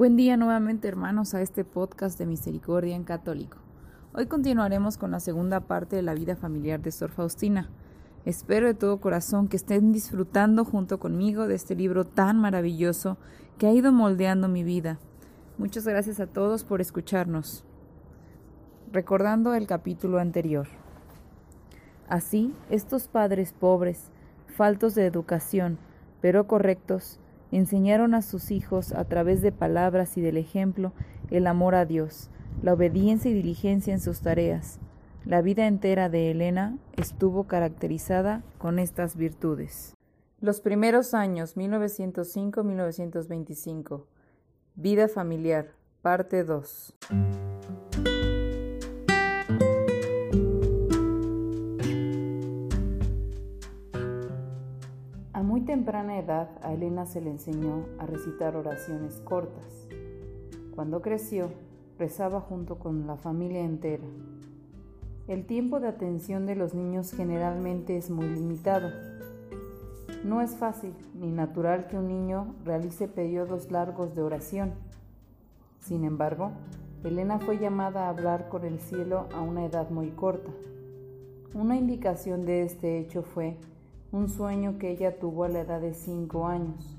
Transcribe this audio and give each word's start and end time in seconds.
Buen 0.00 0.16
día 0.16 0.38
nuevamente 0.38 0.88
hermanos 0.88 1.34
a 1.34 1.42
este 1.42 1.62
podcast 1.62 2.18
de 2.18 2.24
Misericordia 2.24 2.96
en 2.96 3.04
Católico. 3.04 3.58
Hoy 4.14 4.24
continuaremos 4.24 4.96
con 4.96 5.10
la 5.10 5.20
segunda 5.20 5.60
parte 5.60 5.94
de 5.94 6.00
la 6.00 6.14
vida 6.14 6.36
familiar 6.36 6.80
de 6.80 6.90
Sor 6.90 7.10
Faustina. 7.10 7.68
Espero 8.24 8.66
de 8.66 8.72
todo 8.72 8.98
corazón 8.98 9.46
que 9.46 9.58
estén 9.58 9.92
disfrutando 9.92 10.64
junto 10.64 10.98
conmigo 10.98 11.46
de 11.46 11.54
este 11.54 11.74
libro 11.74 12.06
tan 12.06 12.38
maravilloso 12.38 13.18
que 13.58 13.66
ha 13.66 13.74
ido 13.74 13.92
moldeando 13.92 14.48
mi 14.48 14.64
vida. 14.64 14.98
Muchas 15.58 15.86
gracias 15.86 16.18
a 16.18 16.26
todos 16.26 16.64
por 16.64 16.80
escucharnos. 16.80 17.62
Recordando 18.90 19.52
el 19.52 19.66
capítulo 19.66 20.18
anterior. 20.18 20.66
Así, 22.08 22.54
estos 22.70 23.06
padres 23.06 23.52
pobres, 23.52 24.10
faltos 24.46 24.94
de 24.94 25.04
educación, 25.04 25.76
pero 26.22 26.46
correctos, 26.46 27.20
enseñaron 27.52 28.14
a 28.14 28.22
sus 28.22 28.50
hijos 28.50 28.92
a 28.92 29.04
través 29.04 29.42
de 29.42 29.52
palabras 29.52 30.16
y 30.16 30.20
del 30.20 30.36
ejemplo 30.36 30.92
el 31.30 31.46
amor 31.46 31.74
a 31.74 31.84
Dios, 31.84 32.30
la 32.62 32.74
obediencia 32.74 33.30
y 33.30 33.34
diligencia 33.34 33.92
en 33.92 34.00
sus 34.00 34.20
tareas. 34.20 34.78
La 35.24 35.42
vida 35.42 35.66
entera 35.66 36.08
de 36.08 36.30
Elena 36.30 36.78
estuvo 36.96 37.44
caracterizada 37.44 38.42
con 38.58 38.78
estas 38.78 39.16
virtudes. 39.16 39.94
Los 40.40 40.62
primeros 40.62 41.12
años 41.12 41.56
1905-1925. 41.56 44.06
Vida 44.74 45.08
familiar, 45.08 45.74
parte 46.00 46.44
2. 46.44 46.94
Temprana 55.70 56.18
edad 56.18 56.48
a 56.62 56.74
Elena 56.74 57.06
se 57.06 57.20
le 57.20 57.30
enseñó 57.30 57.86
a 58.00 58.04
recitar 58.04 58.56
oraciones 58.56 59.20
cortas. 59.20 59.86
Cuando 60.74 61.00
creció, 61.00 61.52
rezaba 61.96 62.40
junto 62.40 62.80
con 62.80 63.06
la 63.06 63.14
familia 63.14 63.60
entera. 63.60 64.02
El 65.28 65.46
tiempo 65.46 65.78
de 65.78 65.86
atención 65.86 66.44
de 66.44 66.56
los 66.56 66.74
niños 66.74 67.12
generalmente 67.12 67.96
es 67.96 68.10
muy 68.10 68.26
limitado 68.26 68.90
no 70.24 70.42
es 70.42 70.56
fácil 70.56 70.92
ni 71.14 71.30
natural 71.30 71.86
que 71.86 71.96
un 71.96 72.08
niño 72.08 72.54
realice 72.64 73.08
periodos 73.08 73.70
largos 73.70 74.14
de 74.14 74.22
oración. 74.22 74.72
Sin 75.78 76.04
embargo, 76.04 76.50
Elena 77.04 77.38
fue 77.38 77.58
llamada 77.58 78.04
a 78.06 78.10
hablar 78.10 78.48
con 78.50 78.66
el 78.66 78.80
cielo 78.80 79.28
a 79.32 79.40
una 79.40 79.64
edad 79.64 79.88
muy 79.88 80.10
corta. 80.10 80.50
Una 81.54 81.76
indicación 81.76 82.44
de 82.44 82.64
este 82.64 82.98
hecho 82.98 83.22
fue 83.22 83.56
un 84.12 84.28
sueño 84.28 84.78
que 84.78 84.90
ella 84.90 85.18
tuvo 85.18 85.44
a 85.44 85.48
la 85.48 85.60
edad 85.60 85.80
de 85.80 85.94
cinco 85.94 86.46
años. 86.46 86.98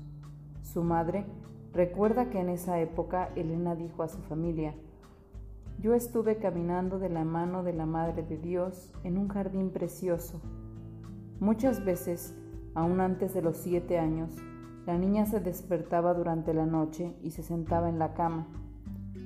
Su 0.62 0.82
madre 0.82 1.26
recuerda 1.72 2.30
que 2.30 2.40
en 2.40 2.48
esa 2.48 2.80
época 2.80 3.30
Elena 3.36 3.74
dijo 3.74 4.02
a 4.02 4.08
su 4.08 4.18
familia, 4.22 4.74
yo 5.78 5.94
estuve 5.94 6.36
caminando 6.36 6.98
de 6.98 7.08
la 7.08 7.24
mano 7.24 7.62
de 7.62 7.72
la 7.72 7.86
Madre 7.86 8.22
de 8.22 8.36
Dios 8.36 8.92
en 9.02 9.18
un 9.18 9.28
jardín 9.28 9.70
precioso. 9.70 10.40
Muchas 11.40 11.84
veces 11.84 12.36
Aún 12.74 13.00
antes 13.00 13.34
de 13.34 13.42
los 13.42 13.58
siete 13.58 13.98
años, 13.98 14.30
la 14.86 14.96
niña 14.96 15.26
se 15.26 15.40
despertaba 15.40 16.14
durante 16.14 16.54
la 16.54 16.64
noche 16.64 17.14
y 17.22 17.30
se 17.32 17.42
sentaba 17.42 17.88
en 17.90 17.98
la 17.98 18.14
cama. 18.14 18.46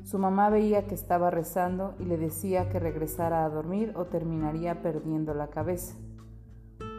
Su 0.03 0.19
mamá 0.19 0.51
veía 0.51 0.87
que 0.87 0.95
estaba 0.95 1.31
rezando 1.31 1.95
y 2.01 2.05
le 2.05 2.17
decía 2.17 2.69
que 2.69 2.81
regresara 2.81 3.45
a 3.45 3.49
dormir 3.49 3.93
o 3.95 4.07
terminaría 4.07 4.83
perdiendo 4.83 5.33
la 5.33 5.49
cabeza. 5.49 5.95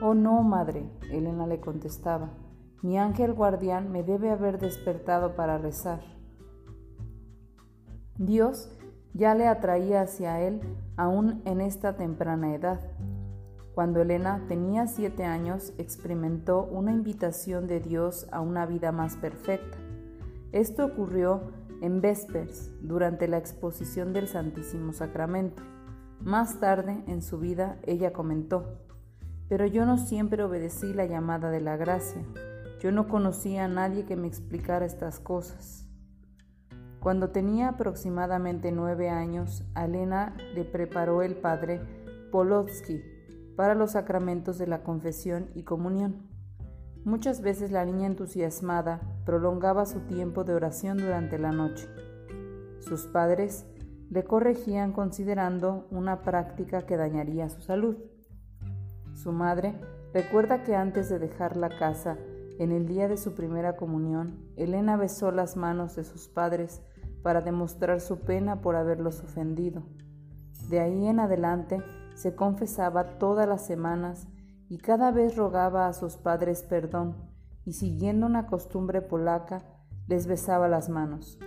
Oh 0.01 0.13
no, 0.13 0.43
madre, 0.43 0.89
Elena 1.11 1.47
le 1.47 1.59
contestaba, 1.59 2.29
mi 2.81 2.97
ángel 2.97 3.33
guardián 3.33 3.91
me 3.91 4.03
debe 4.03 4.29
haber 4.29 4.59
despertado 4.59 5.35
para 5.35 5.57
rezar. 5.57 6.01
Dios 8.17 8.71
ya 9.13 9.35
le 9.35 9.47
atraía 9.47 10.01
hacia 10.01 10.41
él 10.41 10.61
aún 10.95 11.41
en 11.45 11.61
esta 11.61 11.95
temprana 11.95 12.53
edad 12.53 12.79
cuando 13.77 14.01
Elena 14.01 14.43
tenía 14.47 14.87
siete 14.87 15.23
años, 15.23 15.71
experimentó 15.77 16.63
una 16.63 16.91
invitación 16.91 17.67
de 17.67 17.79
Dios 17.79 18.27
a 18.31 18.41
una 18.41 18.65
vida 18.65 18.91
más 18.91 19.17
perfecta. 19.17 19.77
Esto 20.51 20.83
ocurrió 20.83 21.51
en 21.83 22.01
Vespers, 22.01 22.71
durante 22.81 23.27
la 23.27 23.37
exposición 23.37 24.13
del 24.13 24.27
Santísimo 24.27 24.93
Sacramento. 24.93 25.61
Más 26.19 26.59
tarde 26.59 27.03
en 27.05 27.21
su 27.21 27.37
vida 27.37 27.77
ella 27.83 28.13
comentó, 28.13 28.79
pero 29.49 29.65
yo 29.65 29.85
no 29.85 29.97
siempre 29.97 30.43
obedecí 30.43 30.93
la 30.93 31.05
llamada 31.05 31.49
de 31.51 31.61
la 31.61 31.77
gracia. 31.77 32.21
Yo 32.79 32.91
no 32.91 33.07
conocía 33.07 33.65
a 33.65 33.67
nadie 33.67 34.05
que 34.05 34.15
me 34.15 34.27
explicara 34.27 34.85
estas 34.85 35.19
cosas. 35.19 35.87
Cuando 36.99 37.29
tenía 37.29 37.69
aproximadamente 37.69 38.71
nueve 38.71 39.09
años, 39.09 39.63
a 39.75 39.85
Elena 39.85 40.35
le 40.53 40.65
preparó 40.65 41.21
el 41.21 41.35
padre 41.35 41.81
Polotsky 42.31 43.01
para 43.55 43.75
los 43.75 43.91
sacramentos 43.91 44.57
de 44.57 44.67
la 44.67 44.83
confesión 44.83 45.49
y 45.55 45.63
comunión. 45.63 46.27
Muchas 47.05 47.41
veces 47.41 47.71
la 47.71 47.85
niña 47.85 48.07
entusiasmada 48.07 48.99
prolongaba 49.25 49.85
su 49.85 50.01
tiempo 50.01 50.43
de 50.43 50.53
oración 50.53 50.97
durante 50.97 51.39
la 51.39 51.51
noche. 51.51 51.87
Sus 52.79 53.07
padres 53.07 53.65
le 54.09 54.23
corregían 54.23 54.91
considerando 54.91 55.87
una 55.89 56.21
práctica 56.21 56.85
que 56.85 56.97
dañaría 56.97 57.49
su 57.49 57.61
salud. 57.61 57.97
Su 59.17 59.31
madre 59.31 59.73
recuerda 60.13 60.63
que 60.63 60.75
antes 60.75 61.09
de 61.09 61.17
dejar 61.17 61.57
la 61.57 61.69
casa, 61.69 62.17
en 62.59 62.71
el 62.71 62.85
día 62.85 63.07
de 63.07 63.17
su 63.17 63.33
primera 63.33 63.75
comunión, 63.75 64.45
Elena 64.55 64.95
besó 64.95 65.31
las 65.31 65.57
manos 65.57 65.95
de 65.95 66.03
sus 66.03 66.27
padres 66.27 66.83
para 67.23 67.41
demostrar 67.41 67.99
su 67.99 68.19
pena 68.19 68.61
por 68.61 68.75
haberlos 68.75 69.23
ofendido. 69.23 69.81
De 70.69 70.81
ahí 70.81 71.07
en 71.07 71.19
adelante, 71.19 71.81
se 72.13 72.35
confesaba 72.35 73.17
todas 73.17 73.49
las 73.49 73.65
semanas 73.65 74.27
y 74.69 74.77
cada 74.77 75.09
vez 75.09 75.35
rogaba 75.35 75.87
a 75.87 75.93
sus 75.93 76.17
padres 76.17 76.61
perdón 76.61 77.15
y 77.65 77.73
siguiendo 77.73 78.27
una 78.27 78.45
costumbre 78.45 79.01
polaca 79.01 79.63
les 80.07 80.27
besaba 80.27 80.67
las 80.67 80.89
manos. 80.89 81.39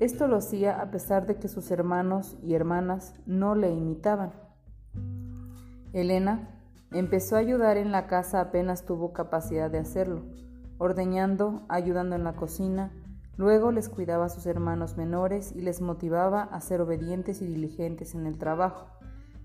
Esto 0.00 0.26
lo 0.26 0.36
hacía 0.36 0.80
a 0.80 0.90
pesar 0.90 1.26
de 1.26 1.36
que 1.36 1.48
sus 1.48 1.70
hermanos 1.70 2.38
y 2.42 2.54
hermanas 2.54 3.14
no 3.26 3.54
le 3.54 3.70
imitaban. 3.72 4.32
Elena 5.92 6.51
empezó 6.92 7.36
a 7.36 7.40
ayudar 7.40 7.76
en 7.76 7.92
la 7.92 8.06
casa 8.06 8.40
apenas 8.40 8.84
tuvo 8.84 9.12
capacidad 9.12 9.70
de 9.70 9.78
hacerlo, 9.78 10.26
ordeñando, 10.78 11.64
ayudando 11.68 12.16
en 12.16 12.24
la 12.24 12.34
cocina, 12.34 12.92
luego 13.36 13.72
les 13.72 13.88
cuidaba 13.88 14.26
a 14.26 14.28
sus 14.28 14.46
hermanos 14.46 14.96
menores 14.96 15.52
y 15.52 15.62
les 15.62 15.80
motivaba 15.80 16.42
a 16.42 16.60
ser 16.60 16.80
obedientes 16.80 17.40
y 17.42 17.46
diligentes 17.46 18.14
en 18.14 18.26
el 18.26 18.38
trabajo 18.38 18.88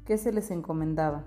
que 0.06 0.18
se 0.18 0.32
les 0.32 0.52
encomendaba. 0.52 1.26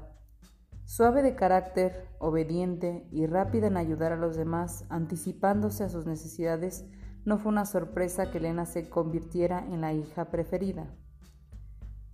Suave 0.85 1.23
de 1.23 1.37
carácter, 1.37 2.09
obediente 2.19 3.07
y 3.13 3.27
rápida 3.27 3.69
en 3.69 3.77
ayudar 3.77 4.13
a 4.13 4.17
los 4.17 4.37
demás, 4.37 4.85
anticipándose 4.89 5.85
a 5.85 5.89
sus 5.89 6.07
necesidades, 6.07 6.85
no 7.25 7.39
fue 7.39 7.53
una 7.53 7.67
sorpresa 7.67 8.31
que 8.31 8.39
Elena 8.39 8.67
se 8.67 8.89
convirtiera 8.89 9.65
en 9.67 9.83
la 9.83 9.93
hija 9.93 10.31
preferida. 10.31 10.91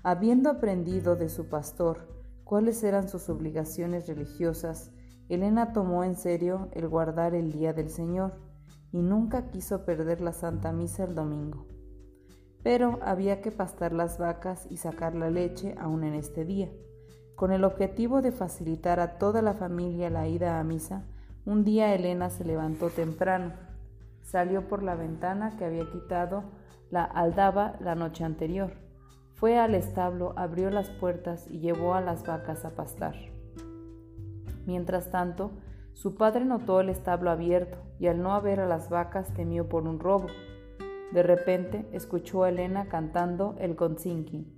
Habiendo 0.02 0.50
aprendido 0.50 1.16
de 1.16 1.28
su 1.28 1.48
pastor 1.48 2.15
cuáles 2.46 2.84
eran 2.84 3.08
sus 3.08 3.28
obligaciones 3.28 4.06
religiosas, 4.06 4.92
Elena 5.28 5.72
tomó 5.72 6.04
en 6.04 6.14
serio 6.14 6.68
el 6.74 6.86
guardar 6.86 7.34
el 7.34 7.50
día 7.50 7.72
del 7.72 7.90
Señor 7.90 8.34
y 8.92 9.02
nunca 9.02 9.50
quiso 9.50 9.84
perder 9.84 10.20
la 10.20 10.32
Santa 10.32 10.70
Misa 10.70 11.02
el 11.02 11.16
domingo. 11.16 11.66
Pero 12.62 13.00
había 13.02 13.40
que 13.40 13.50
pastar 13.50 13.92
las 13.92 14.18
vacas 14.18 14.68
y 14.70 14.76
sacar 14.76 15.16
la 15.16 15.28
leche 15.28 15.74
aún 15.76 16.04
en 16.04 16.14
este 16.14 16.44
día. 16.44 16.70
Con 17.34 17.50
el 17.50 17.64
objetivo 17.64 18.22
de 18.22 18.30
facilitar 18.30 19.00
a 19.00 19.18
toda 19.18 19.42
la 19.42 19.54
familia 19.54 20.08
la 20.08 20.28
ida 20.28 20.60
a 20.60 20.64
misa, 20.64 21.04
un 21.44 21.64
día 21.64 21.94
Elena 21.96 22.30
se 22.30 22.44
levantó 22.44 22.90
temprano, 22.90 23.54
salió 24.22 24.68
por 24.68 24.84
la 24.84 24.94
ventana 24.94 25.56
que 25.56 25.64
había 25.64 25.90
quitado 25.90 26.44
la 26.90 27.02
aldaba 27.02 27.74
la 27.80 27.96
noche 27.96 28.22
anterior, 28.22 28.85
fue 29.36 29.58
al 29.58 29.74
establo, 29.74 30.32
abrió 30.36 30.70
las 30.70 30.88
puertas 30.88 31.46
y 31.50 31.58
llevó 31.58 31.92
a 31.92 32.00
las 32.00 32.26
vacas 32.26 32.64
a 32.64 32.70
pastar. 32.74 33.14
Mientras 34.64 35.10
tanto, 35.10 35.50
su 35.92 36.14
padre 36.14 36.46
notó 36.46 36.80
el 36.80 36.88
establo 36.88 37.30
abierto 37.30 37.78
y 37.98 38.06
al 38.06 38.22
no 38.22 38.32
haber 38.32 38.60
a 38.60 38.66
las 38.66 38.88
vacas 38.88 39.32
temió 39.34 39.68
por 39.68 39.84
un 39.84 39.98
robo 39.98 40.28
De 41.12 41.22
repente 41.22 41.86
escuchó 41.92 42.44
a 42.44 42.48
Elena 42.48 42.88
cantando 42.88 43.54
el 43.58 43.74
Gonzinki. 43.74 44.50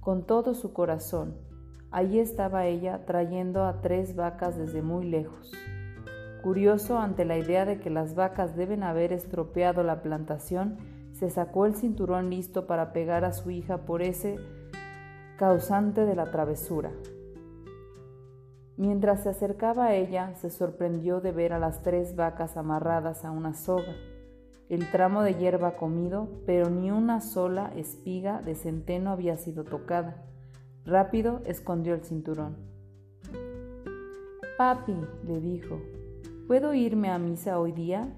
Con 0.00 0.26
todo 0.26 0.54
su 0.54 0.72
corazón, 0.72 1.36
allí 1.92 2.18
estaba 2.18 2.66
ella 2.66 3.06
trayendo 3.06 3.64
a 3.64 3.82
tres 3.82 4.16
vacas 4.16 4.56
desde 4.56 4.82
muy 4.82 5.08
lejos. 5.08 5.52
Curioso 6.42 6.98
ante 6.98 7.24
la 7.24 7.38
idea 7.38 7.64
de 7.64 7.78
que 7.78 7.88
las 7.88 8.16
vacas 8.16 8.56
deben 8.56 8.82
haber 8.82 9.12
estropeado 9.12 9.84
la 9.84 10.02
plantación, 10.02 10.76
se 11.22 11.30
sacó 11.30 11.66
el 11.66 11.76
cinturón 11.76 12.30
listo 12.30 12.66
para 12.66 12.92
pegar 12.92 13.24
a 13.24 13.32
su 13.32 13.52
hija 13.52 13.86
por 13.86 14.02
ese 14.02 14.40
causante 15.38 16.04
de 16.04 16.16
la 16.16 16.32
travesura. 16.32 16.90
Mientras 18.76 19.22
se 19.22 19.28
acercaba 19.28 19.84
a 19.84 19.94
ella, 19.94 20.34
se 20.34 20.50
sorprendió 20.50 21.20
de 21.20 21.30
ver 21.30 21.52
a 21.52 21.60
las 21.60 21.84
tres 21.84 22.16
vacas 22.16 22.56
amarradas 22.56 23.24
a 23.24 23.30
una 23.30 23.54
soga, 23.54 23.94
el 24.68 24.90
tramo 24.90 25.22
de 25.22 25.34
hierba 25.34 25.76
comido, 25.76 26.28
pero 26.44 26.70
ni 26.70 26.90
una 26.90 27.20
sola 27.20 27.72
espiga 27.76 28.42
de 28.42 28.56
centeno 28.56 29.10
había 29.12 29.36
sido 29.36 29.62
tocada. 29.62 30.24
Rápido 30.84 31.40
escondió 31.46 31.94
el 31.94 32.02
cinturón. 32.02 32.56
Papi, 34.58 34.96
le 35.24 35.38
dijo, 35.38 35.78
¿puedo 36.48 36.74
irme 36.74 37.10
a 37.10 37.18
misa 37.20 37.60
hoy 37.60 37.70
día? 37.70 38.12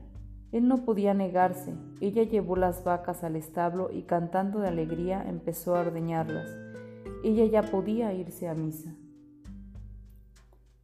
Él 0.54 0.68
no 0.68 0.84
podía 0.84 1.14
negarse. 1.14 1.74
Ella 2.00 2.22
llevó 2.22 2.54
las 2.54 2.84
vacas 2.84 3.24
al 3.24 3.34
establo 3.34 3.90
y 3.90 4.04
cantando 4.04 4.60
de 4.60 4.68
alegría 4.68 5.20
empezó 5.28 5.74
a 5.74 5.80
ordeñarlas. 5.80 6.48
Ella 7.24 7.44
ya 7.46 7.62
podía 7.72 8.12
irse 8.12 8.46
a 8.46 8.54
misa. 8.54 8.94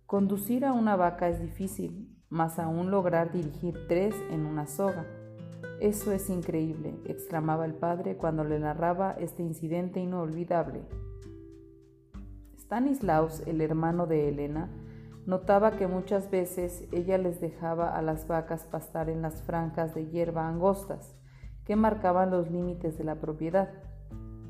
Conducir 0.07 0.65
a 0.65 0.73
una 0.73 0.97
vaca 0.97 1.29
es 1.29 1.41
difícil, 1.41 2.19
más 2.29 2.59
aún 2.59 2.91
lograr 2.91 3.31
dirigir 3.31 3.87
tres 3.87 4.13
en 4.33 4.45
una 4.45 4.67
soga. 4.67 5.07
Eso 5.81 6.11
es 6.11 6.29
increíble, 6.31 6.99
exclamaba 7.05 7.65
el 7.65 7.75
padre 7.75 8.17
cuando 8.17 8.43
le 8.43 8.59
narraba 8.59 9.13
este 9.21 9.45
incidente 9.45 10.01
inolvidable. 10.01 10.83
Stanislaus, 12.59 13.47
el 13.47 13.61
hermano 13.61 14.09
de 14.09 14.31
Elena, 14.31 14.69
notaba 15.31 15.77
que 15.77 15.87
muchas 15.87 16.29
veces 16.29 16.89
ella 16.91 17.17
les 17.17 17.41
dejaba 17.41 17.97
a 17.97 18.03
las 18.03 18.27
vacas 18.27 18.65
pastar 18.65 19.09
en 19.09 19.23
las 19.23 19.43
franjas 19.43 19.95
de 19.95 20.09
hierba 20.09 20.49
angostas 20.49 21.17
que 21.65 21.77
marcaban 21.77 22.33
los 22.33 22.51
límites 22.51 22.99
de 22.99 23.05
la 23.05 23.15
propiedad. 23.21 23.71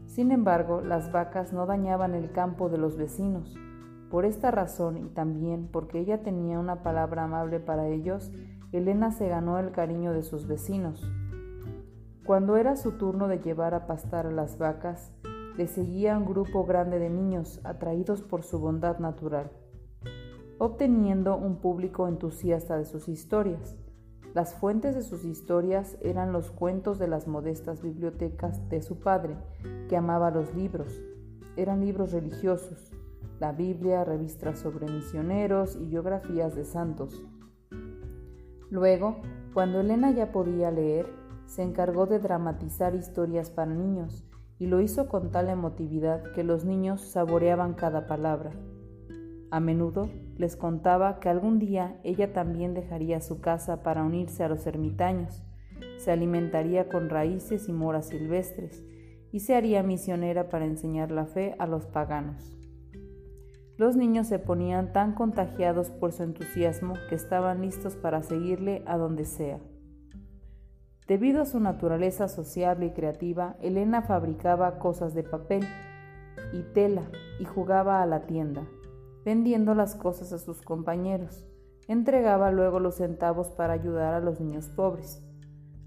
Sin 0.06 0.32
embargo, 0.32 0.80
las 0.80 1.12
vacas 1.12 1.52
no 1.52 1.66
dañaban 1.66 2.14
el 2.14 2.32
campo 2.32 2.70
de 2.70 2.78
los 2.78 2.96
vecinos, 2.96 3.54
por 4.10 4.24
esta 4.24 4.50
razón 4.50 4.96
y 4.96 5.10
también 5.10 5.68
porque 5.70 5.98
ella 5.98 6.22
tenía 6.22 6.58
una 6.58 6.82
palabra 6.82 7.24
amable 7.24 7.60
para 7.60 7.86
ellos, 7.86 8.32
Elena 8.72 9.10
se 9.10 9.28
ganó 9.28 9.58
el 9.58 9.72
cariño 9.72 10.14
de 10.14 10.22
sus 10.22 10.46
vecinos. 10.46 11.06
Cuando 12.24 12.56
era 12.56 12.76
su 12.76 12.92
turno 12.92 13.28
de 13.28 13.38
llevar 13.38 13.74
a 13.74 13.86
pastar 13.86 14.26
a 14.26 14.30
las 14.30 14.56
vacas, 14.56 15.12
le 15.58 15.66
seguía 15.66 16.16
un 16.16 16.24
grupo 16.24 16.64
grande 16.64 16.98
de 16.98 17.10
niños 17.10 17.60
atraídos 17.64 18.22
por 18.22 18.44
su 18.44 18.58
bondad 18.58 18.98
natural, 18.98 19.50
obteniendo 20.60 21.38
un 21.38 21.56
público 21.56 22.06
entusiasta 22.06 22.76
de 22.76 22.84
sus 22.84 23.08
historias. 23.08 23.78
Las 24.34 24.54
fuentes 24.54 24.94
de 24.94 25.00
sus 25.00 25.24
historias 25.24 25.96
eran 26.02 26.32
los 26.32 26.50
cuentos 26.50 26.98
de 26.98 27.08
las 27.08 27.26
modestas 27.26 27.80
bibliotecas 27.80 28.68
de 28.68 28.82
su 28.82 29.00
padre, 29.00 29.38
que 29.88 29.96
amaba 29.96 30.30
los 30.30 30.54
libros. 30.54 31.00
Eran 31.56 31.80
libros 31.80 32.12
religiosos, 32.12 32.92
la 33.40 33.52
Biblia, 33.52 34.04
revistas 34.04 34.58
sobre 34.58 34.86
misioneros 34.86 35.76
y 35.76 35.86
biografías 35.86 36.54
de 36.54 36.66
santos. 36.66 37.26
Luego, 38.68 39.16
cuando 39.54 39.80
Elena 39.80 40.10
ya 40.10 40.30
podía 40.30 40.70
leer, 40.70 41.06
se 41.46 41.62
encargó 41.62 42.04
de 42.04 42.18
dramatizar 42.18 42.94
historias 42.94 43.50
para 43.50 43.72
niños 43.72 44.26
y 44.58 44.66
lo 44.66 44.82
hizo 44.82 45.08
con 45.08 45.30
tal 45.30 45.48
emotividad 45.48 46.32
que 46.32 46.44
los 46.44 46.66
niños 46.66 47.00
saboreaban 47.00 47.72
cada 47.72 48.06
palabra. 48.06 48.52
A 49.50 49.58
menudo 49.58 50.10
les 50.40 50.56
contaba 50.56 51.20
que 51.20 51.28
algún 51.28 51.58
día 51.58 52.00
ella 52.02 52.32
también 52.32 52.72
dejaría 52.72 53.20
su 53.20 53.42
casa 53.42 53.82
para 53.82 54.02
unirse 54.02 54.42
a 54.42 54.48
los 54.48 54.66
ermitaños, 54.66 55.42
se 55.98 56.10
alimentaría 56.10 56.88
con 56.88 57.10
raíces 57.10 57.68
y 57.68 57.74
moras 57.74 58.08
silvestres 58.08 58.82
y 59.32 59.40
se 59.40 59.54
haría 59.54 59.82
misionera 59.82 60.48
para 60.48 60.64
enseñar 60.64 61.10
la 61.10 61.26
fe 61.26 61.54
a 61.58 61.66
los 61.66 61.86
paganos. 61.86 62.56
Los 63.76 63.96
niños 63.96 64.28
se 64.28 64.38
ponían 64.38 64.94
tan 64.94 65.14
contagiados 65.14 65.90
por 65.90 66.12
su 66.12 66.22
entusiasmo 66.22 66.94
que 67.10 67.16
estaban 67.16 67.60
listos 67.60 67.96
para 67.96 68.22
seguirle 68.22 68.82
a 68.86 68.96
donde 68.96 69.26
sea. 69.26 69.60
Debido 71.06 71.42
a 71.42 71.46
su 71.46 71.60
naturaleza 71.60 72.28
sociable 72.28 72.86
y 72.86 72.90
creativa, 72.92 73.56
Elena 73.60 74.00
fabricaba 74.00 74.78
cosas 74.78 75.12
de 75.12 75.22
papel 75.22 75.66
y 76.54 76.62
tela 76.72 77.10
y 77.38 77.44
jugaba 77.44 78.00
a 78.00 78.06
la 78.06 78.22
tienda, 78.22 78.66
vendiendo 79.24 79.74
las 79.74 79.94
cosas 79.94 80.32
a 80.32 80.38
sus 80.38 80.62
compañeros. 80.62 81.44
Entregaba 81.88 82.50
luego 82.50 82.80
los 82.80 82.96
centavos 82.96 83.50
para 83.50 83.72
ayudar 83.72 84.14
a 84.14 84.20
los 84.20 84.40
niños 84.40 84.68
pobres. 84.68 85.22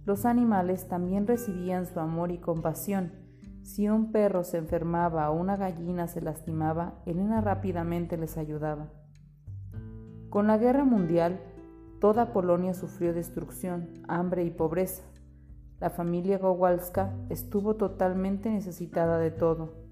Los 0.06 0.26
animales 0.26 0.88
también 0.88 1.28
recibían 1.28 1.86
su 1.86 2.00
amor 2.00 2.32
y 2.32 2.40
compasión, 2.40 3.24
si 3.64 3.88
un 3.88 4.12
perro 4.12 4.44
se 4.44 4.58
enfermaba 4.58 5.30
o 5.30 5.40
una 5.40 5.56
gallina 5.56 6.08
se 6.08 6.22
lastimaba, 6.22 7.02
Elena 7.06 7.40
rápidamente 7.40 8.18
les 8.18 8.38
ayudaba. 8.38 8.90
Con 10.30 10.48
la 10.48 10.58
guerra 10.58 10.84
mundial, 10.84 11.40
toda 12.02 12.34
Polonia 12.34 12.74
sufrió 12.74 13.14
destrucción, 13.14 14.04
hambre 14.08 14.44
y 14.44 14.52
pobreza. 14.52 15.04
La 15.80 15.90
familia 15.90 16.38
Gowalska 16.38 17.16
estuvo 17.30 17.76
totalmente 17.76 18.50
necesitada 18.50 19.18
de 19.18 19.32
todo. 19.32 19.83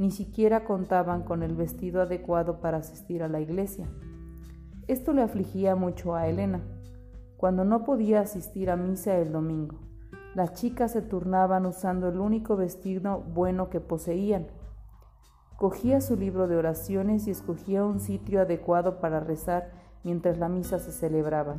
Ni 0.00 0.10
siquiera 0.10 0.64
contaban 0.64 1.24
con 1.24 1.42
el 1.42 1.54
vestido 1.54 2.00
adecuado 2.00 2.62
para 2.62 2.78
asistir 2.78 3.22
a 3.22 3.28
la 3.28 3.38
iglesia. 3.38 3.86
Esto 4.88 5.12
le 5.12 5.20
afligía 5.20 5.76
mucho 5.76 6.14
a 6.14 6.26
Elena, 6.26 6.62
cuando 7.36 7.66
no 7.66 7.84
podía 7.84 8.22
asistir 8.22 8.70
a 8.70 8.76
misa 8.76 9.18
el 9.18 9.30
domingo. 9.30 9.76
Las 10.34 10.54
chicas 10.54 10.92
se 10.92 11.02
turnaban 11.02 11.66
usando 11.66 12.08
el 12.08 12.18
único 12.18 12.56
vestido 12.56 13.20
bueno 13.34 13.68
que 13.68 13.80
poseían. 13.80 14.46
Cogía 15.58 16.00
su 16.00 16.16
libro 16.16 16.48
de 16.48 16.56
oraciones 16.56 17.26
y 17.26 17.32
escogía 17.32 17.84
un 17.84 18.00
sitio 18.00 18.40
adecuado 18.40 19.00
para 19.00 19.20
rezar 19.20 19.70
mientras 20.02 20.38
la 20.38 20.48
misa 20.48 20.78
se 20.78 20.92
celebraba. 20.92 21.58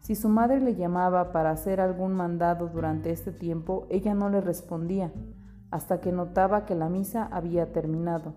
Si 0.00 0.16
su 0.16 0.28
madre 0.28 0.60
le 0.60 0.74
llamaba 0.74 1.32
para 1.32 1.50
hacer 1.50 1.80
algún 1.80 2.12
mandado 2.12 2.68
durante 2.68 3.10
este 3.10 3.32
tiempo, 3.32 3.86
ella 3.88 4.12
no 4.12 4.28
le 4.28 4.42
respondía, 4.42 5.10
hasta 5.72 6.00
que 6.00 6.12
notaba 6.12 6.64
que 6.64 6.76
la 6.76 6.88
misa 6.88 7.24
había 7.24 7.72
terminado. 7.72 8.36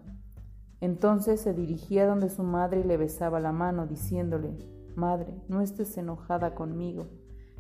Entonces 0.82 1.40
se 1.40 1.54
dirigía 1.54 2.08
donde 2.08 2.30
su 2.30 2.42
madre 2.42 2.80
y 2.80 2.84
le 2.84 2.98
besaba 2.98 3.40
la 3.40 3.52
mano, 3.52 3.86
diciéndole, 3.86 4.58
Madre, 4.96 5.36
no 5.48 5.62
estés 5.62 5.96
enojada 5.98 6.56
conmigo 6.56 7.06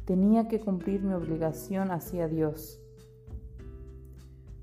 tenía 0.05 0.47
que 0.47 0.59
cumplir 0.59 1.03
mi 1.03 1.13
obligación 1.13 1.91
hacia 1.91 2.27
Dios. 2.27 2.79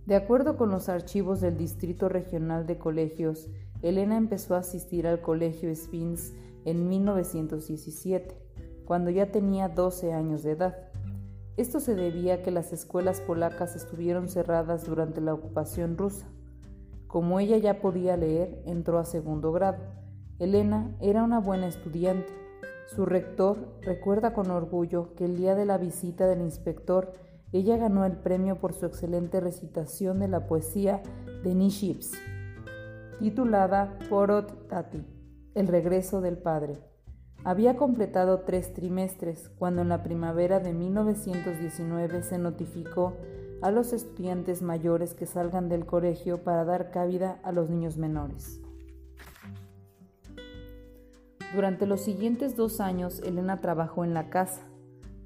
De 0.06 0.14
acuerdo 0.16 0.56
con 0.56 0.70
los 0.70 0.88
archivos 0.88 1.40
del 1.40 1.56
Distrito 1.56 2.08
Regional 2.08 2.66
de 2.66 2.78
Colegios, 2.78 3.48
Elena 3.82 4.16
empezó 4.16 4.54
a 4.54 4.58
asistir 4.58 5.06
al 5.06 5.20
Colegio 5.20 5.74
Spins 5.74 6.32
en 6.64 6.88
1917, 6.88 8.36
cuando 8.84 9.10
ya 9.10 9.30
tenía 9.30 9.68
12 9.68 10.12
años 10.12 10.42
de 10.42 10.52
edad. 10.52 10.91
Esto 11.56 11.80
se 11.80 11.94
debía 11.94 12.34
a 12.34 12.42
que 12.42 12.50
las 12.50 12.72
escuelas 12.72 13.20
polacas 13.20 13.76
estuvieron 13.76 14.28
cerradas 14.28 14.86
durante 14.86 15.20
la 15.20 15.34
ocupación 15.34 15.98
rusa. 15.98 16.26
Como 17.06 17.40
ella 17.40 17.58
ya 17.58 17.80
podía 17.80 18.16
leer, 18.16 18.62
entró 18.66 18.98
a 18.98 19.04
segundo 19.04 19.52
grado. 19.52 19.78
Elena 20.38 20.96
era 21.00 21.22
una 21.22 21.40
buena 21.40 21.68
estudiante 21.68 22.42
su 22.94 23.06
rector 23.06 23.78
recuerda 23.80 24.34
con 24.34 24.50
orgullo 24.50 25.14
que 25.14 25.24
el 25.24 25.36
día 25.36 25.54
de 25.54 25.64
la 25.64 25.78
visita 25.78 26.26
del 26.26 26.42
inspector 26.42 27.12
ella 27.50 27.78
ganó 27.78 28.04
el 28.04 28.18
premio 28.18 28.58
por 28.58 28.74
su 28.74 28.84
excelente 28.84 29.40
recitación 29.40 30.18
de 30.18 30.28
la 30.28 30.46
poesía 30.46 31.02
de 31.42 31.54
Niships, 31.54 32.12
titulada 33.18 33.98
Porot 34.10 34.68
Tati, 34.68 35.06
El 35.54 35.68
regreso 35.68 36.20
del 36.20 36.36
padre. 36.36 36.80
Había 37.44 37.76
completado 37.76 38.40
tres 38.40 38.72
trimestres 38.72 39.48
cuando 39.58 39.82
en 39.82 39.88
la 39.88 40.04
primavera 40.04 40.60
de 40.60 40.72
1919 40.72 42.22
se 42.22 42.38
notificó 42.38 43.16
a 43.62 43.72
los 43.72 43.92
estudiantes 43.92 44.62
mayores 44.62 45.14
que 45.14 45.26
salgan 45.26 45.68
del 45.68 45.84
colegio 45.84 46.44
para 46.44 46.64
dar 46.64 46.92
cabida 46.92 47.40
a 47.42 47.50
los 47.50 47.68
niños 47.68 47.96
menores. 47.96 48.60
Durante 51.52 51.86
los 51.86 52.00
siguientes 52.00 52.56
dos 52.56 52.80
años, 52.80 53.20
Elena 53.24 53.60
trabajó 53.60 54.04
en 54.04 54.14
la 54.14 54.30
casa, 54.30 54.62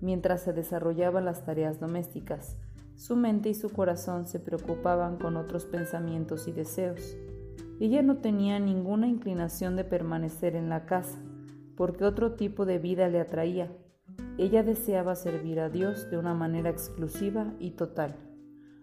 mientras 0.01 0.43
se 0.43 0.53
desarrollaban 0.53 1.25
las 1.25 1.45
tareas 1.45 1.81
domésticas. 1.81 2.57
Su 2.97 3.15
mente 3.15 3.51
y 3.51 3.55
su 3.55 3.71
corazón 3.71 4.27
se 4.27 4.41
preocupaban 4.41 5.19
con 5.19 5.37
otros 5.37 5.67
pensamientos 5.67 6.49
y 6.49 6.53
deseos. 6.53 7.17
Ella 7.79 8.03
no 8.03 8.17
tenía 8.17 8.59
ninguna 8.59 9.07
inclinación 9.07 9.77
de 9.77 9.85
permanecer 9.85 10.57
en 10.57 10.71
la 10.71 10.87
casa, 10.87 11.19
porque 11.77 12.05
otro 12.05 12.33
tipo 12.33 12.67
de 12.67 12.79
vida 12.79 13.09
le 13.09 13.21
atraía. 13.21 13.71
ella 14.39 14.63
deseaba 14.63 15.15
servir 15.15 15.61
a 15.61 15.69
Dios 15.69 16.11
de 16.11 16.19
una 16.19 16.35
manera 16.35 16.71
exclusiva 16.71 17.55
y 17.59 17.73
total. 17.73 18.17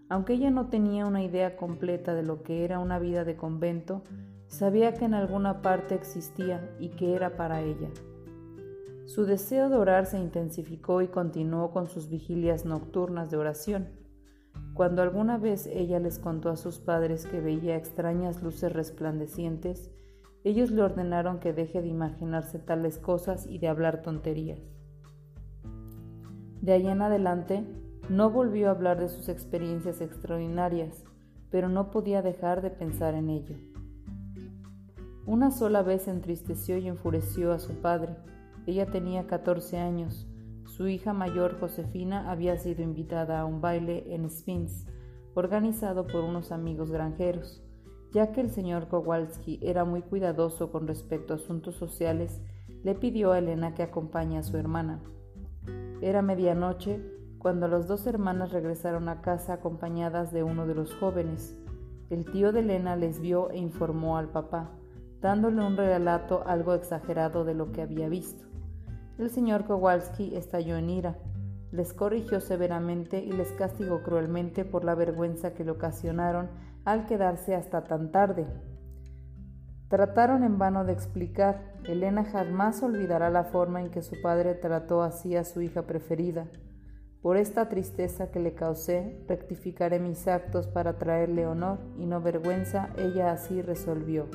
Aunque 0.09 0.33
ella 0.33 0.51
no 0.51 0.67
tenía 0.67 1.05
una 1.05 1.23
idea 1.23 1.55
completa 1.55 2.13
de 2.13 2.23
lo 2.23 2.43
que 2.43 2.63
era 2.63 2.79
una 2.79 2.99
vida 2.99 3.23
de 3.23 3.35
convento, 3.35 4.03
sabía 4.47 4.93
que 4.93 5.05
en 5.05 5.13
alguna 5.13 5.61
parte 5.61 5.95
existía 5.95 6.75
y 6.79 6.89
que 6.89 7.15
era 7.15 7.35
para 7.35 7.61
ella. 7.61 7.89
Su 9.05 9.25
deseo 9.25 9.69
de 9.69 9.75
orar 9.75 10.05
se 10.05 10.17
intensificó 10.17 11.01
y 11.01 11.07
continuó 11.07 11.71
con 11.71 11.87
sus 11.87 12.09
vigilias 12.09 12.65
nocturnas 12.65 13.31
de 13.31 13.37
oración. 13.37 13.89
Cuando 14.73 15.01
alguna 15.01 15.37
vez 15.37 15.67
ella 15.67 15.99
les 15.99 16.19
contó 16.19 16.49
a 16.49 16.57
sus 16.57 16.79
padres 16.79 17.25
que 17.25 17.39
veía 17.39 17.75
extrañas 17.75 18.41
luces 18.41 18.71
resplandecientes, 18.71 19.91
ellos 20.43 20.71
le 20.71 20.81
ordenaron 20.81 21.39
que 21.39 21.53
deje 21.53 21.81
de 21.81 21.87
imaginarse 21.87 22.59
tales 22.59 22.97
cosas 22.97 23.47
y 23.47 23.59
de 23.59 23.67
hablar 23.69 24.01
tonterías. 24.01 24.59
De 26.61 26.73
ahí 26.73 26.87
en 26.87 27.01
adelante, 27.01 27.65
no 28.09 28.29
volvió 28.29 28.67
a 28.67 28.71
hablar 28.71 28.99
de 28.99 29.09
sus 29.09 29.29
experiencias 29.29 30.01
extraordinarias, 30.01 31.03
pero 31.49 31.69
no 31.69 31.91
podía 31.91 32.21
dejar 32.21 32.61
de 32.61 32.69
pensar 32.69 33.13
en 33.13 33.29
ello. 33.29 33.55
Una 35.25 35.51
sola 35.51 35.83
vez 35.83 36.09
entristeció 36.09 36.77
y 36.77 36.89
enfureció 36.89 37.53
a 37.53 37.59
su 37.59 37.75
padre. 37.75 38.17
Ella 38.67 38.87
tenía 38.87 39.25
14 39.25 39.77
años. 39.77 40.27
Su 40.65 40.89
hija 40.89 41.13
mayor, 41.13 41.57
Josefina, 41.59 42.29
había 42.29 42.57
sido 42.57 42.83
invitada 42.83 43.39
a 43.39 43.45
un 43.45 43.61
baile 43.61 44.13
en 44.13 44.29
Spins, 44.29 44.85
organizado 45.33 46.07
por 46.07 46.25
unos 46.25 46.51
amigos 46.51 46.91
granjeros. 46.91 47.62
Ya 48.13 48.31
que 48.31 48.41
el 48.41 48.51
señor 48.51 48.87
Kowalski 48.87 49.59
era 49.61 49.85
muy 49.85 50.03
cuidadoso 50.03 50.71
con 50.71 50.87
respecto 50.87 51.33
a 51.33 51.37
asuntos 51.37 51.75
sociales, 51.75 52.39
le 52.83 52.95
pidió 52.95 53.31
a 53.31 53.39
Elena 53.39 53.73
que 53.73 53.83
acompañe 53.83 54.37
a 54.37 54.43
su 54.43 54.55
hermana. 54.55 55.01
Era 56.01 56.21
medianoche 56.21 57.01
cuando 57.39 57.67
las 57.67 57.87
dos 57.87 58.05
hermanas 58.07 58.51
regresaron 58.51 59.09
a 59.09 59.21
casa 59.21 59.53
acompañadas 59.53 60.31
de 60.31 60.43
uno 60.43 60.67
de 60.67 60.75
los 60.75 60.93
jóvenes. 60.93 61.57
El 62.09 62.23
tío 62.23 62.51
de 62.51 62.59
Elena 62.59 62.95
les 62.95 63.19
vio 63.19 63.49
e 63.49 63.57
informó 63.57 64.17
al 64.17 64.29
papá 64.29 64.69
dándole 65.23 65.65
un 65.65 65.77
relato 65.77 66.43
algo 66.45 66.73
exagerado 66.73 67.45
de 67.45 67.53
lo 67.55 67.71
que 67.71 67.81
había 67.81 68.09
visto. 68.09 68.43
El 69.17 69.29
señor 69.29 69.63
Kowalski 69.65 70.35
estalló 70.35 70.75
en 70.75 70.89
ira, 70.89 71.17
les 71.71 71.93
corrigió 71.93 72.41
severamente 72.41 73.23
y 73.23 73.31
les 73.31 73.53
castigó 73.53 74.03
cruelmente 74.03 74.65
por 74.65 74.83
la 74.83 74.95
vergüenza 74.95 75.53
que 75.53 75.63
le 75.63 75.71
ocasionaron 75.71 76.49
al 76.85 77.05
quedarse 77.05 77.55
hasta 77.55 77.83
tan 77.83 78.11
tarde. 78.11 78.47
Trataron 79.89 80.43
en 80.43 80.57
vano 80.57 80.85
de 80.85 80.93
explicar. 80.93 81.73
Elena 81.85 82.23
jamás 82.23 82.81
olvidará 82.81 83.29
la 83.29 83.43
forma 83.43 83.81
en 83.81 83.91
que 83.91 84.01
su 84.01 84.21
padre 84.21 84.55
trató 84.55 85.03
así 85.03 85.35
a 85.35 85.43
su 85.43 85.61
hija 85.61 85.83
preferida. 85.83 86.47
Por 87.21 87.37
esta 87.37 87.69
tristeza 87.69 88.31
que 88.31 88.39
le 88.39 88.53
causé, 88.53 89.23
rectificaré 89.29 89.99
mis 89.99 90.27
actos 90.27 90.67
para 90.67 90.97
traerle 90.97 91.45
honor 91.45 91.79
y 91.97 92.05
no 92.05 92.21
vergüenza, 92.21 92.89
ella 92.97 93.31
así 93.31 93.61
resolvió. 93.61 94.27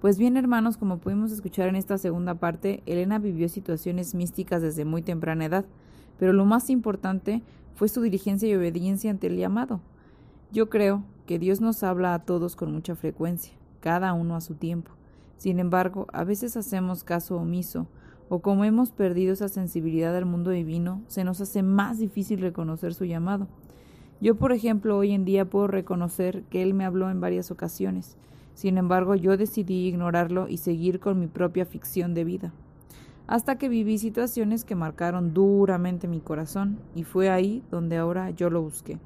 Pues 0.00 0.18
bien, 0.18 0.36
hermanos, 0.36 0.76
como 0.76 0.98
pudimos 0.98 1.32
escuchar 1.32 1.68
en 1.68 1.76
esta 1.76 1.98
segunda 1.98 2.34
parte, 2.34 2.82
Elena 2.86 3.18
vivió 3.18 3.48
situaciones 3.48 4.14
místicas 4.14 4.62
desde 4.62 4.84
muy 4.84 5.02
temprana 5.02 5.44
edad, 5.44 5.64
pero 6.18 6.32
lo 6.32 6.44
más 6.44 6.70
importante 6.70 7.42
fue 7.74 7.88
su 7.88 8.00
diligencia 8.00 8.48
y 8.48 8.54
obediencia 8.54 9.10
ante 9.10 9.26
el 9.26 9.36
llamado. 9.36 9.80
Yo 10.52 10.70
creo 10.70 11.04
que 11.26 11.38
Dios 11.38 11.60
nos 11.60 11.82
habla 11.82 12.14
a 12.14 12.20
todos 12.20 12.56
con 12.56 12.72
mucha 12.72 12.94
frecuencia, 12.94 13.52
cada 13.80 14.12
uno 14.12 14.36
a 14.36 14.40
su 14.40 14.54
tiempo. 14.54 14.92
Sin 15.36 15.58
embargo, 15.58 16.06
a 16.12 16.24
veces 16.24 16.56
hacemos 16.56 17.04
caso 17.04 17.36
omiso, 17.36 17.86
o 18.28 18.40
como 18.40 18.64
hemos 18.64 18.90
perdido 18.90 19.32
esa 19.32 19.48
sensibilidad 19.48 20.16
al 20.16 20.24
mundo 20.24 20.50
divino, 20.50 21.02
se 21.06 21.24
nos 21.24 21.40
hace 21.40 21.62
más 21.62 21.98
difícil 21.98 22.40
reconocer 22.40 22.94
su 22.94 23.04
llamado. 23.04 23.46
Yo, 24.20 24.36
por 24.36 24.52
ejemplo, 24.52 24.96
hoy 24.96 25.12
en 25.12 25.24
día 25.24 25.44
puedo 25.44 25.66
reconocer 25.66 26.42
que 26.44 26.62
Él 26.62 26.74
me 26.74 26.84
habló 26.84 27.10
en 27.10 27.20
varias 27.20 27.50
ocasiones, 27.50 28.16
sin 28.56 28.78
embargo, 28.78 29.14
yo 29.14 29.36
decidí 29.36 29.86
ignorarlo 29.86 30.48
y 30.48 30.56
seguir 30.56 30.98
con 30.98 31.20
mi 31.20 31.26
propia 31.26 31.66
ficción 31.66 32.14
de 32.14 32.24
vida, 32.24 32.54
hasta 33.26 33.58
que 33.58 33.68
viví 33.68 33.98
situaciones 33.98 34.64
que 34.64 34.74
marcaron 34.74 35.34
duramente 35.34 36.08
mi 36.08 36.20
corazón, 36.20 36.78
y 36.94 37.04
fue 37.04 37.30
ahí 37.30 37.62
donde 37.70 37.96
ahora 37.96 38.30
yo 38.30 38.50
lo 38.50 38.62
busqué. 38.62 38.98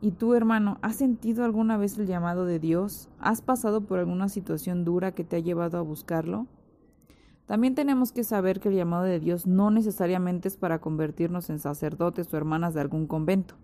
¿Y 0.00 0.10
tú, 0.10 0.34
hermano, 0.34 0.78
has 0.82 0.96
sentido 0.96 1.44
alguna 1.44 1.76
vez 1.76 1.96
el 1.96 2.08
llamado 2.08 2.44
de 2.44 2.58
Dios? 2.58 3.08
¿Has 3.20 3.40
pasado 3.40 3.82
por 3.82 4.00
alguna 4.00 4.28
situación 4.28 4.84
dura 4.84 5.12
que 5.12 5.22
te 5.22 5.36
ha 5.36 5.38
llevado 5.38 5.78
a 5.78 5.82
buscarlo? 5.82 6.48
También 7.46 7.74
tenemos 7.76 8.10
que 8.10 8.24
saber 8.24 8.58
que 8.58 8.68
el 8.68 8.74
llamado 8.74 9.04
de 9.04 9.20
Dios 9.20 9.46
no 9.46 9.70
necesariamente 9.70 10.48
es 10.48 10.56
para 10.56 10.80
convertirnos 10.80 11.50
en 11.50 11.60
sacerdotes 11.60 12.32
o 12.32 12.36
hermanas 12.36 12.74
de 12.74 12.80
algún 12.80 13.06
convento. 13.06 13.54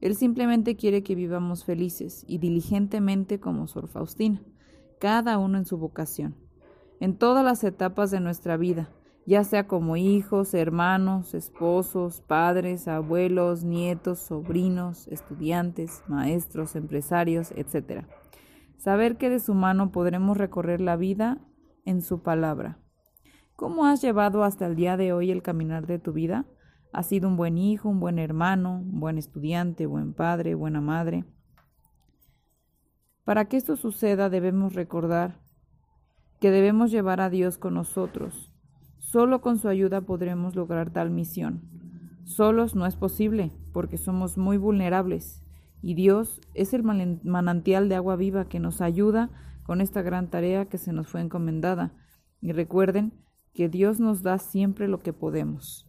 Él 0.00 0.14
simplemente 0.14 0.76
quiere 0.76 1.02
que 1.02 1.14
vivamos 1.14 1.64
felices 1.64 2.24
y 2.28 2.38
diligentemente 2.38 3.40
como 3.40 3.66
Sor 3.66 3.88
Faustina, 3.88 4.40
cada 4.98 5.36
uno 5.38 5.58
en 5.58 5.66
su 5.66 5.76
vocación, 5.76 6.34
en 7.04 7.18
todas 7.18 7.44
las 7.44 7.62
etapas 7.64 8.10
de 8.10 8.18
nuestra 8.18 8.56
vida, 8.56 8.88
ya 9.26 9.44
sea 9.44 9.66
como 9.66 9.98
hijos, 9.98 10.54
hermanos, 10.54 11.34
esposos, 11.34 12.22
padres, 12.22 12.88
abuelos, 12.88 13.62
nietos, 13.62 14.20
sobrinos, 14.20 15.06
estudiantes, 15.08 16.02
maestros, 16.08 16.76
empresarios, 16.76 17.52
etc. 17.56 18.06
Saber 18.78 19.18
que 19.18 19.28
de 19.28 19.38
su 19.38 19.52
mano 19.52 19.92
podremos 19.92 20.38
recorrer 20.38 20.80
la 20.80 20.96
vida 20.96 21.36
en 21.84 22.00
su 22.00 22.22
palabra. 22.22 22.78
¿Cómo 23.54 23.84
has 23.84 24.00
llevado 24.00 24.42
hasta 24.42 24.64
el 24.64 24.74
día 24.74 24.96
de 24.96 25.12
hoy 25.12 25.30
el 25.30 25.42
caminar 25.42 25.86
de 25.86 25.98
tu 25.98 26.14
vida? 26.14 26.46
Has 26.90 27.08
sido 27.08 27.28
un 27.28 27.36
buen 27.36 27.58
hijo, 27.58 27.90
un 27.90 28.00
buen 28.00 28.18
hermano, 28.18 28.80
buen 28.82 29.18
estudiante, 29.18 29.84
buen 29.84 30.14
padre, 30.14 30.54
buena 30.54 30.80
madre. 30.80 31.26
Para 33.24 33.44
que 33.44 33.58
esto 33.58 33.76
suceda 33.76 34.30
debemos 34.30 34.72
recordar 34.72 35.43
que 36.44 36.50
debemos 36.50 36.90
llevar 36.90 37.22
a 37.22 37.30
Dios 37.30 37.56
con 37.56 37.72
nosotros. 37.72 38.52
Solo 38.98 39.40
con 39.40 39.56
su 39.56 39.66
ayuda 39.66 40.02
podremos 40.02 40.54
lograr 40.54 40.90
tal 40.90 41.10
misión. 41.10 41.62
Solos 42.24 42.74
no 42.74 42.84
es 42.84 42.96
posible, 42.96 43.50
porque 43.72 43.96
somos 43.96 44.36
muy 44.36 44.58
vulnerables, 44.58 45.42
y 45.80 45.94
Dios 45.94 46.42
es 46.52 46.74
el 46.74 46.82
manantial 46.82 47.88
de 47.88 47.94
agua 47.94 48.16
viva 48.16 48.46
que 48.46 48.60
nos 48.60 48.82
ayuda 48.82 49.30
con 49.62 49.80
esta 49.80 50.02
gran 50.02 50.28
tarea 50.28 50.66
que 50.66 50.76
se 50.76 50.92
nos 50.92 51.08
fue 51.08 51.22
encomendada. 51.22 51.94
Y 52.42 52.52
recuerden 52.52 53.14
que 53.54 53.70
Dios 53.70 53.98
nos 53.98 54.22
da 54.22 54.36
siempre 54.36 54.86
lo 54.86 54.98
que 54.98 55.14
podemos. 55.14 55.88